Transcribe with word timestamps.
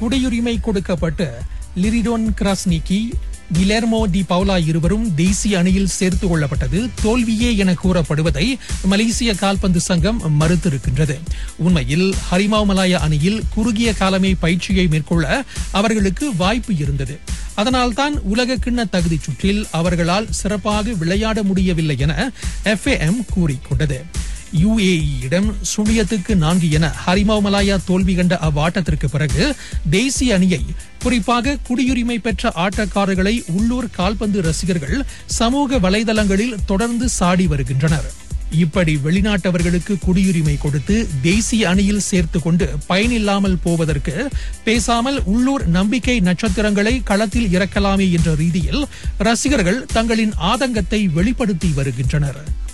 குடியுரிமை 0.00 0.60
கொடுக்கப்பட்டு 0.60 1.38
லிரிடோன் 1.82 2.26
கிராஸ்னிக்கி 2.40 3.10
கிலெர்மோ 3.52 4.04
டி 4.04 4.24
பவுலா 4.28 4.66
இருவரும் 4.66 5.14
தேசிய 5.14 5.58
அணியில் 5.58 5.86
சேர்த்துக் 5.86 6.34
கொள்ளப்பட்டது 6.34 6.88
தோல்வியே 7.02 7.56
என 7.56 7.74
கூறப்படுவதை 7.84 8.58
மலேசிய 8.82 9.34
கால்பந்து 9.34 9.80
சங்கம் 9.80 10.40
மறுத்திருக்கின்றது. 10.40 11.18
உண்மையில் 11.56 12.14
ஹரிமாவ் 12.30 12.68
மலாயா 12.68 12.92
அணியில் 12.92 13.42
குறுகிய 13.54 13.92
காலமே 13.92 14.34
பயிற்சியை 14.34 14.86
மேற்கொள்ள 14.86 15.44
அவர்களுக்கு 15.70 16.36
வாய்ப்பு 16.36 16.76
இருந்தது. 16.76 17.18
அதனால்தான் 17.54 18.20
உலக 18.20 18.56
கிண்ண 18.56 18.88
தகுதி 18.88 19.18
சுற்றில் 19.22 19.66
அவர்களால் 19.70 20.32
சிறப்பாக 20.32 20.92
விளையாட 20.92 21.42
முடியவில்லை 21.42 21.98
என 21.98 22.32
எஃப்ஏஎம் 22.64 23.24
கூறிக்கொண்டது. 23.36 24.04
யுஏஇயிடம் 24.52 25.52
சுழியத்துக்கு 25.76 26.34
நான்கு 26.34 26.70
என 26.70 26.92
ஹரிமாவ் 27.06 27.44
மலாயா 27.44 27.84
தோல்வி 27.84 28.14
கண்ட 28.14 28.38
அவ்வாட்டத்திற்கு 28.42 29.08
பிறகு 29.10 29.56
தேசிய 29.90 30.34
அணியை 30.34 30.64
குறிப்பாக 31.02 31.56
குடியுரிமை 31.68 32.18
பெற்ற 32.18 32.52
ஆட்டக்காரர்களை 32.56 33.42
உள்ளூர் 33.52 33.90
கால்பந்து 33.90 34.42
ரசிகர்கள் 34.42 35.04
சமூக 35.26 35.78
வலைதளங்களில் 35.78 36.58
தொடர்ந்து 36.66 37.08
சாடி 37.08 37.46
வருகின்றனர். 37.46 38.12
இப்படி 38.50 38.96
வெளிநாட்டவர்களுக்கு 39.04 39.94
குடியுரிமை 40.06 40.58
கொடுத்து 40.58 41.08
தேசிய 41.22 41.68
அணியில் 41.68 42.00
சேர்த்து 42.00 42.40
கொண்டு 42.40 42.68
பயனில்லாமல் 42.86 43.58
போவதற்கு 43.62 44.28
பேசாமல் 44.64 45.22
உள்ளூர் 45.24 45.68
நம்பிக்கை 45.68 46.20
நட்சத்திரங்களை 46.20 47.02
களத்தில் 47.04 47.46
இறக்கலாமே 47.46 48.10
என்ற 48.10 48.34
ரீதியில் 48.34 48.84
ரசிகர்கள் 49.18 49.86
தங்களின் 49.92 50.32
ஆதங்கத்தை 50.38 51.08
வெளிப்படுத்தி 51.08 51.72
வருகின்றனர். 51.74 52.66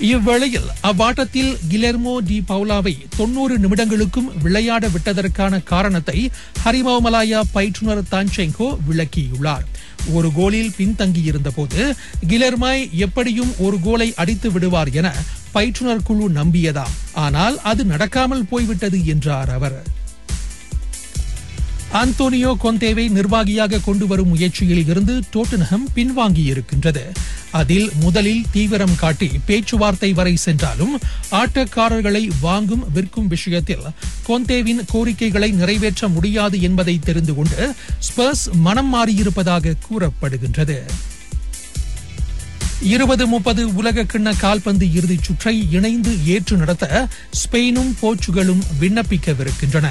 இவ்வேளையில் 0.00 0.68
அவ்வாட்டத்தில் 0.80 1.58
கிலெர்மோ 1.68 2.18
டி 2.26 2.44
பவுலாவை 2.48 3.06
தொன்னூறு 3.16 3.58
நிமிடங்களுக்கும் 3.58 4.40
விளையாட 4.42 4.88
விட்டதற்கான 4.88 5.62
காரணத்தை 5.62 6.30
ஹரிமவமலாயா 6.64 7.40
பயிற்றுநர் 7.52 8.02
பயிற்றுனர் 8.02 8.02
தான்செங்கோ 8.10 8.76
விளக்கியுள்ளார். 8.88 9.64
ஒரு 10.12 10.32
கோலில் 10.32 10.72
பின்தங்கியிருந்த 10.76 11.48
போது 11.48 11.94
கிலெர்மாய் 12.26 12.88
எப்படியும் 12.92 13.54
ஒரு 13.58 13.80
கோலை 13.80 14.14
அடித்து 14.14 14.52
விடுவார் 14.52 14.92
என 14.92 15.14
பயிற்றுனர் 15.52 16.02
குழு 16.02 16.30
நம்பியதாம். 16.30 16.94
ஆனால் 17.12 17.58
அது 17.62 17.84
நடக்காமல் 17.84 18.48
போய்விட்டது 18.50 19.06
என்றார் 19.06 19.50
அவர். 19.50 19.82
அந்தோனியோ 21.94 22.54
கொந்தேவை 22.62 23.10
நிர்வாகியாக 23.10 23.78
கொண்டு 23.78 24.06
வரும் 24.06 24.28
முயற்சியில் 24.28 24.86
இருந்து 24.86 25.20
டோட்டன்ஹம் 25.34 25.84
பின்வாங்கியிருக்கின்றது. 25.94 27.02
அதில் 27.50 27.90
முதலில் 28.00 28.44
தீவிரம் 28.52 28.96
காட்டி 28.96 29.30
பேச்சுவார்த்தை 29.46 30.12
வரை 30.12 30.36
சென்றாலும் 30.36 31.00
ஆட்டக்காரர்களை 31.30 32.28
வாங்கும் 32.40 32.92
விற்கும் 32.92 33.26
விஷயத்தில் 33.26 33.86
கொந்தேவின் 34.26 34.84
கோரிக்கைகளை 34.92 35.50
நிறைவேற்ற 35.50 36.08
முடியாது 36.08 36.60
என்பதை 36.60 36.98
தெரிந்து 36.98 37.34
கொண்டு 37.34 37.74
ஸ்பர்ஸ் 38.08 38.52
மனம் 38.52 38.94
மாறியிருப்பதாக 38.94 39.74
கூறப்படுகின்றது. 39.88 40.78
இருபது 42.80 43.26
முப்பது 43.26 43.74
உலக 43.74 44.02
கிண்ண 44.02 44.36
கால்பந்து 44.36 44.92
இறுதிச் 44.92 45.22
சுற்றை 45.22 45.68
இணைந்து 45.70 46.24
ஏற்று 46.24 46.56
நடத்த 46.56 47.08
ஸ்பெயினும் 47.42 47.94
போர்ச்சுகலும் 48.02 48.64
விண்ணப்பிக்கவிருக்கின்றன. 48.80 49.86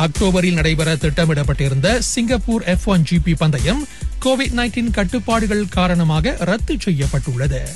அக்டோபரில் 0.00 0.52
நடைபெற 0.52 0.96
திட்டமிடப்பட்டிருந்த 0.96 2.00
சிங்கப்பூர் 2.00 2.62
எஃப் 2.62 2.84
ஒன் 2.84 3.04
ஜிபி 3.10 3.34
பந்தயம் 3.38 3.86
கோவிட் 4.24 4.54
நைன்டீன் 4.56 4.90
கட்டுப்பாடுகள் 4.90 5.68
காரணமாக 5.68 6.36
ரத்து 6.38 6.76
செய்யப்பட்டுள்ளது. 6.78 7.68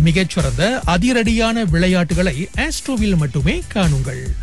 மிகச்சிறந்த 0.00 0.80
அதிரடியான 0.86 1.64
விளையாட்டுகளை 1.64 2.48
ஆஸ்ட்ரோவில் 2.56 3.16
மட்டுமே 3.16 3.62
காணுங்கள். 3.74 4.26